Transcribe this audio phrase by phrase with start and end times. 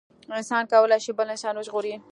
[0.37, 1.95] انسان کولي شي بل انسان وژغوري